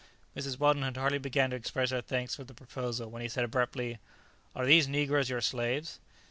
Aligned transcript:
Mrs. 0.35 0.57
Weldon 0.57 0.81
had 0.81 0.97
hardly 0.97 1.19
begun 1.19 1.51
to 1.51 1.55
express 1.55 1.91
her 1.91 2.01
thanks 2.01 2.35
for 2.35 2.43
the 2.43 2.55
proposal 2.55 3.11
when 3.11 3.21
he 3.21 3.27
said 3.27 3.43
abruptly, 3.43 3.99
"Are 4.55 4.65
these 4.65 4.87
negroes 4.87 5.29
your 5.29 5.41
slaves?" 5.41 5.99